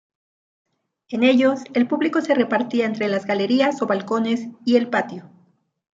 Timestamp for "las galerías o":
3.07-3.85